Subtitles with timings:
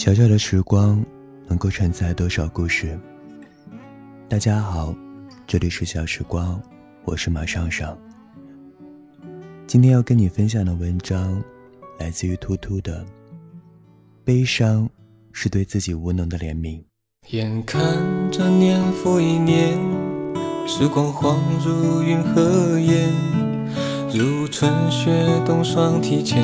[0.00, 1.04] 小小的时光，
[1.46, 2.98] 能够承载多少故事？
[4.30, 4.94] 大家好，
[5.46, 6.58] 这里是小时光，
[7.04, 7.98] 我是马上上。
[9.66, 11.44] 今天要跟你分享的文章，
[11.98, 13.04] 来自于突突的。
[14.24, 14.88] 悲伤，
[15.32, 16.82] 是对自己无能的怜悯。
[17.28, 17.82] 眼看
[18.32, 19.78] 着年复一年，
[20.66, 23.12] 时光晃如云和烟，
[24.12, 25.08] 如春雪
[25.46, 26.42] 冬霜提前，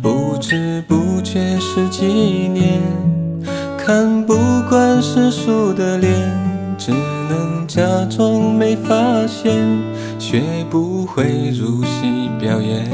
[0.00, 2.80] 不知不觉十几年，
[3.76, 4.34] 看不
[4.66, 6.10] 惯世俗的脸，
[6.78, 9.62] 只能假装没发现，
[10.18, 12.88] 学不会入戏表演，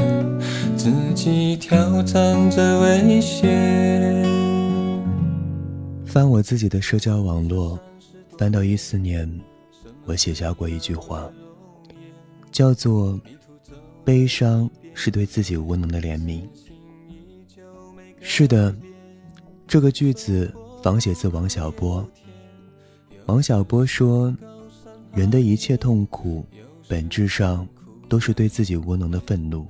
[0.75, 4.21] 自己挑战着危险。
[6.05, 7.79] 翻我自己的社交网络，
[8.37, 9.31] 翻到一四年，
[10.05, 11.23] 我写下过一句话，
[12.51, 13.17] 叫做
[14.03, 16.41] “悲伤是对自己无能的怜悯”。
[18.21, 18.75] 是的，
[19.67, 22.07] 这个句子仿写自王小波。
[23.25, 24.35] 王小波说
[25.13, 26.45] ：“人的一切痛苦，
[26.87, 27.67] 本质上
[28.07, 29.65] 都是对自己无能的愤怒。”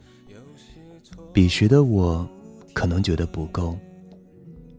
[1.34, 2.28] 彼时的我，
[2.74, 3.78] 可能觉得不够，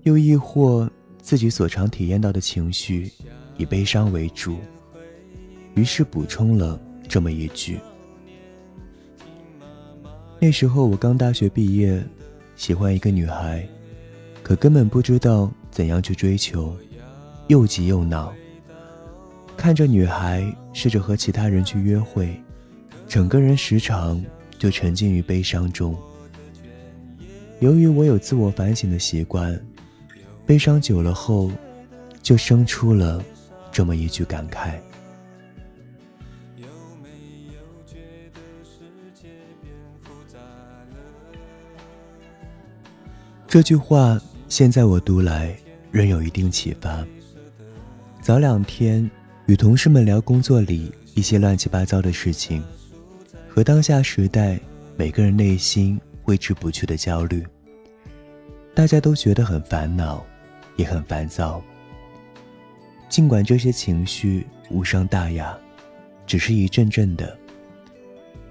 [0.02, 0.91] 又亦或。
[1.22, 3.10] 自己所常体验到的情绪，
[3.56, 4.58] 以悲伤为主，
[5.75, 7.80] 于是补充了这么一句。
[10.45, 12.05] 那时候我刚大学毕业，
[12.55, 13.67] 喜欢一个女孩，
[14.42, 16.77] 可根本不知道怎样去追求，
[17.47, 18.31] 又急又恼。
[19.56, 22.28] 看着女孩试着和其他人去约会，
[23.09, 24.22] 整个人时常
[24.59, 25.97] 就沉浸于悲伤中。
[27.61, 29.59] 由于我有自我反省的习惯。
[30.45, 31.50] 悲伤久了后，
[32.22, 33.25] 就生出了
[33.72, 34.75] 这么一句感慨。
[43.54, 45.56] 这句话现在我读来
[45.92, 47.06] 仍有一定启发。
[48.20, 49.09] 早两天
[49.47, 52.60] 与同事们聊工作里一些乱七八糟的事情，
[53.48, 54.59] 和当下时代
[54.97, 57.47] 每个人内心挥之不去的焦虑，
[58.75, 60.26] 大家都觉得很烦恼。
[60.75, 61.62] 也很烦躁。
[63.09, 65.56] 尽管这些情绪无伤大雅，
[66.26, 67.38] 只是一阵阵的，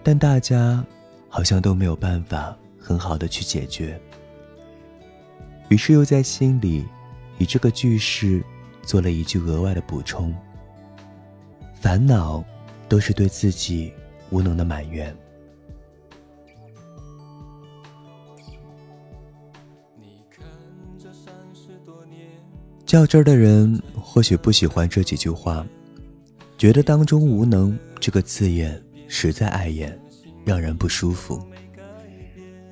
[0.01, 0.81] 但大家
[1.27, 3.99] 好像都没有办法很好的去解决。
[5.73, 6.85] 于是又在心里
[7.39, 8.43] 以这个句式
[8.83, 10.31] 做了一句额外的补充：
[11.73, 12.43] 烦恼
[12.87, 13.91] 都是对自己
[14.29, 15.11] 无能的埋怨。
[22.85, 25.65] 较真儿的人或许不喜欢这几句话，
[26.55, 29.99] 觉得当中“无能”这个字眼实在碍眼，
[30.45, 31.41] 让人不舒服。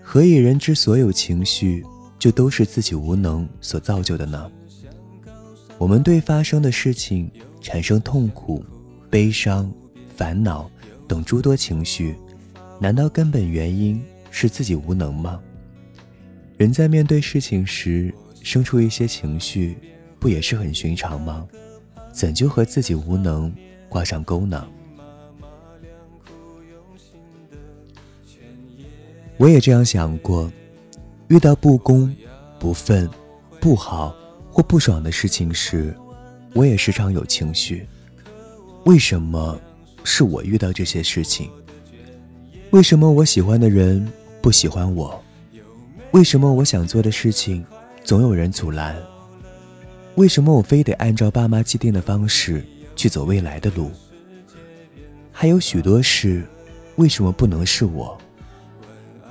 [0.03, 1.83] 何以人之所有情绪，
[2.21, 4.51] 就都是自己无能所造就的呢？
[5.79, 7.27] 我们对发生的事情
[7.59, 8.63] 产生痛苦、
[9.09, 9.73] 悲伤、
[10.15, 10.69] 烦恼
[11.07, 12.15] 等诸多情绪，
[12.79, 13.99] 难道根本原因
[14.29, 15.41] 是自己无能吗？
[16.57, 19.75] 人在面对事情时生出一些情绪。
[20.19, 21.47] 不也是很寻常吗？
[22.13, 23.51] 怎就和自己无能
[23.89, 24.67] 挂上钩呢？
[29.37, 30.51] 我也这样想过，
[31.31, 32.13] 遇到不公、
[32.59, 33.09] 不忿、
[33.61, 34.13] 不好
[34.51, 35.95] 或不爽的事情时，
[36.53, 37.87] 我也时常有情绪。
[38.83, 39.57] 为什么
[40.03, 41.49] 是我遇到这些事情？
[42.71, 44.05] 为什么我喜欢的人
[44.41, 45.23] 不喜欢我？
[46.11, 47.65] 为什么我想做的事情
[48.03, 48.93] 总有人阻拦？
[50.15, 52.61] 为什么我非得按照爸妈既定的方式
[52.93, 53.89] 去走未来的路？
[55.31, 56.45] 还有许多事，
[56.97, 58.17] 为什么不能是我？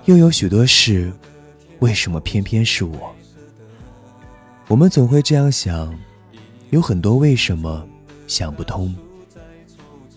[0.07, 1.13] 又有许多事，
[1.81, 3.15] 为什么偏偏是我？
[4.69, 5.95] 我们总会这样想，
[6.71, 7.87] 有很多为什么
[8.27, 8.95] 想不通。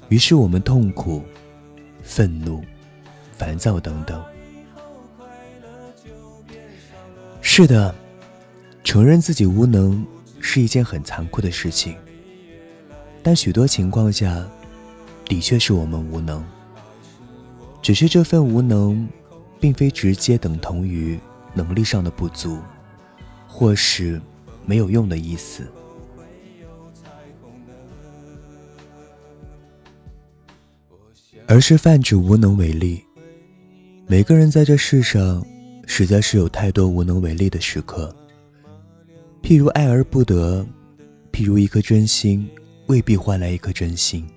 [0.09, 1.23] 于是我们痛苦、
[2.03, 2.63] 愤怒、
[3.31, 4.23] 烦躁等等。
[7.41, 7.93] 是的，
[8.83, 10.05] 承认自己无能。
[10.45, 11.95] 是一件很残酷的事情，
[13.23, 14.45] 但许多情况下，
[15.23, 16.43] 的确是我们无能。
[17.81, 19.07] 只是这份无能，
[19.57, 21.17] 并非直接等同于
[21.53, 22.59] 能力上的不足，
[23.47, 24.21] 或是
[24.65, 25.67] 没有用的意思，
[31.47, 33.03] 而是泛指无能为力。
[34.07, 35.45] 每个人在这世上，
[35.85, 38.13] 实在是有太多无能为力的时刻。
[39.41, 40.65] 譬如爱而不得，
[41.31, 42.49] 譬如一颗真心
[42.87, 44.27] 未必换来一颗真心，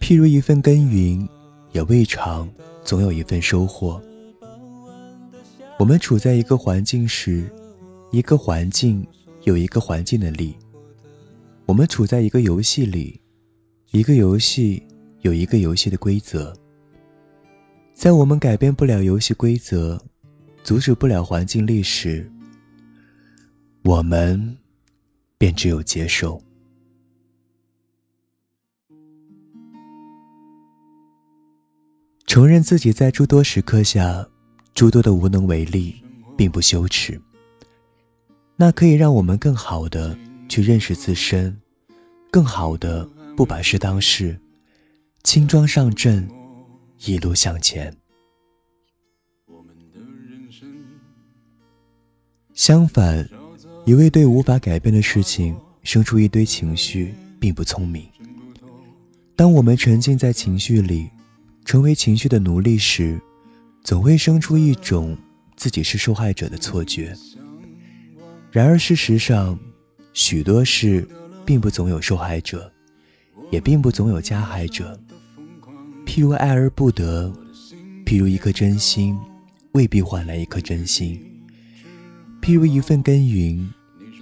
[0.00, 1.28] 譬如一份耕耘，
[1.72, 2.48] 也未尝
[2.84, 4.02] 总有一份收获。
[5.78, 7.48] 我们处在一个环境时，
[8.10, 9.06] 一个环境
[9.44, 10.56] 有一个环境的力。
[11.66, 13.20] 我们处在一个游戏里，
[13.92, 14.82] 一个游戏
[15.20, 16.52] 有一个游戏的规则。
[17.94, 20.02] 在我们改变不了游戏规则，
[20.64, 22.28] 阻止不了环境力时，
[23.84, 24.58] 我们
[25.38, 26.42] 便只有接受。
[32.26, 34.28] 承认自己在诸多时刻下
[34.78, 35.92] 诸多的无能为力，
[36.36, 37.20] 并不羞耻。
[38.54, 40.16] 那可以让我们更好的
[40.48, 41.60] 去认识自身，
[42.30, 43.04] 更好的
[43.36, 44.38] 不把事当事，
[45.24, 46.28] 轻装上阵，
[47.06, 47.92] 一路向前。
[52.54, 53.28] 相反，
[53.84, 58.08] 一味对无法改变的事情生出一堆情绪，并不聪明。
[59.34, 61.10] 当我们沉浸在情绪里，
[61.64, 63.20] 成为情绪的奴隶时，
[63.88, 65.16] 总会生出一种
[65.56, 67.16] 自己是受害者的错觉。
[68.52, 69.58] 然而事实上，
[70.12, 71.08] 许多事
[71.46, 72.70] 并不总有受害者，
[73.50, 75.00] 也并不总有加害者。
[76.04, 77.32] 譬如爱而不得，
[78.04, 79.18] 譬如一颗真心
[79.72, 81.18] 未必换来一颗真心，
[82.42, 83.72] 譬如一份耕耘，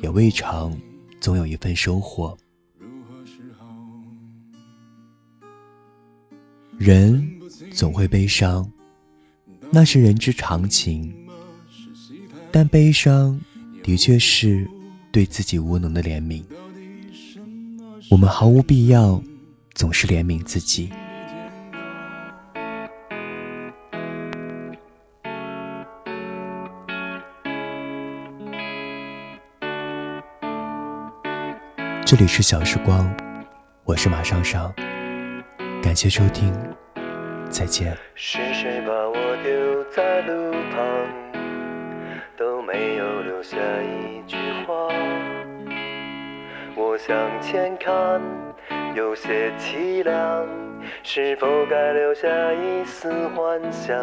[0.01, 0.81] 也未尝
[1.21, 2.39] 总有一份收获。
[6.79, 7.33] 人。
[7.73, 8.71] 总会悲伤，
[9.79, 11.15] 那是人之常情。
[12.51, 13.39] 但悲伤
[13.83, 14.67] 的确是
[15.13, 16.43] 对自己无能的怜悯。
[18.11, 19.23] 我们毫无必要
[19.75, 20.91] 总是怜悯自己。
[32.07, 33.15] 这里是小时光，
[33.85, 34.73] 我是马上上，
[35.83, 36.51] 感谢收听。
[37.49, 39.15] 再见是谁把我
[39.45, 39.56] 丢
[39.97, 41.09] 在路旁
[42.37, 44.89] 都没有留下一句话
[46.75, 48.21] 我向前看
[48.95, 50.47] 有些凄凉
[51.03, 53.97] 是否该留下一丝幻想？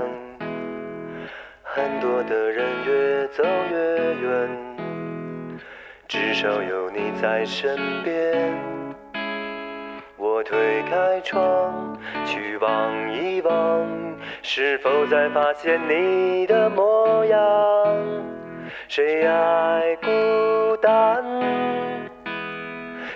[1.61, 4.49] 很多的人越走越远
[6.07, 8.51] 至少有你在身边。
[10.17, 13.85] 我推开窗，去望一望，
[14.45, 17.39] 是否在发现你的模样？
[18.89, 21.23] 谁爱孤单？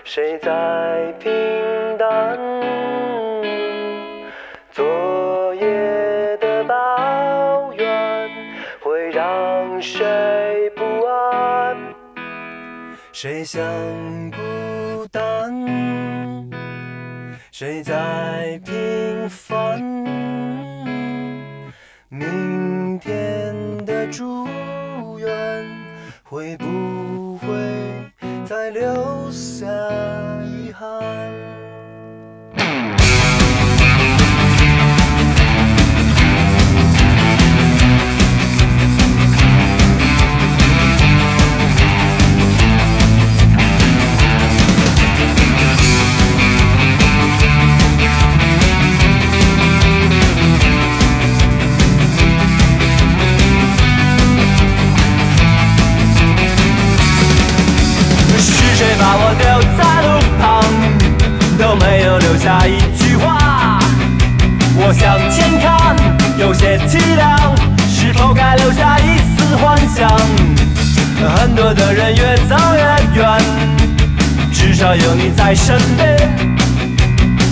[0.06, 1.30] 谁在平
[1.98, 2.40] 淡？
[4.72, 8.30] 昨夜的抱怨
[8.80, 11.78] 会让谁不安？
[13.12, 13.62] 谁想
[14.32, 16.50] 孤单？
[17.52, 20.08] 谁在平凡？
[22.20, 22.47] 明
[59.00, 59.46] 把我丢
[59.78, 60.08] 在路
[60.40, 60.64] 旁
[61.58, 63.80] 都没有留下一句话。
[64.80, 65.96] 我向前看
[66.38, 67.56] 有些凄凉
[67.88, 70.10] 是否该留下一丝幻想
[71.36, 73.40] 很多的人越走越远
[74.52, 76.18] 至少有你在身边。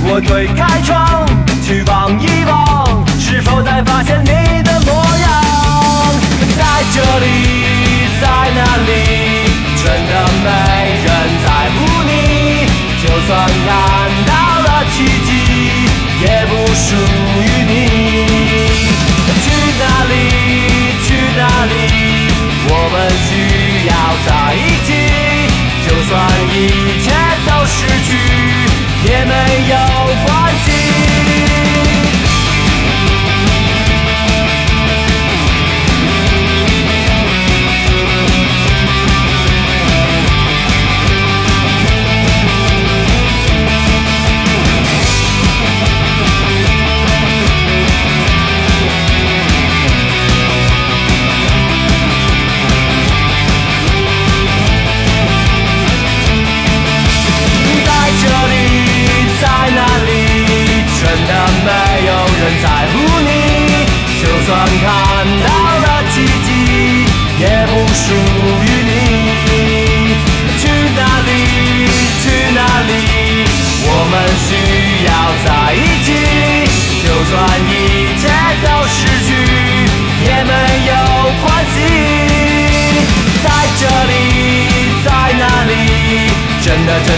[0.07, 1.25] 我推开窗
[1.63, 3.04] 去望一望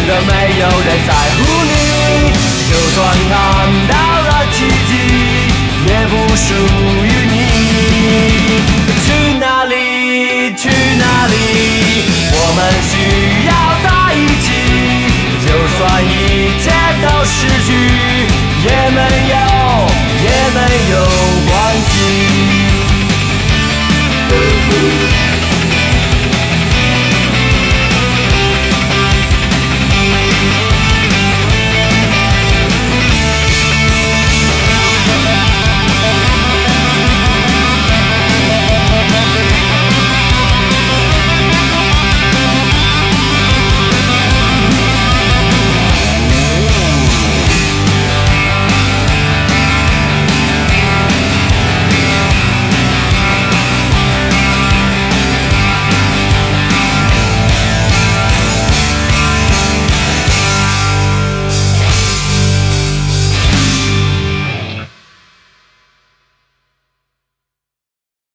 [0.08, 1.38] 都没有人在乎
[1.68, 2.32] 你
[2.70, 2.98] 就算
[3.28, 3.32] 看
[3.90, 4.92] 到了奇迹
[5.86, 6.54] 也不属
[7.04, 7.38] 于你。
[9.04, 11.34] 去哪里去哪里
[12.32, 12.94] 我们需
[13.48, 13.52] 要
[13.84, 14.48] 在一起
[15.44, 15.48] 就
[15.78, 16.08] 算一
[16.64, 16.66] 切
[17.04, 17.36] 都失
[17.66, 17.70] 去
[18.64, 19.36] 也没有
[20.24, 20.58] 也没
[20.92, 21.07] 有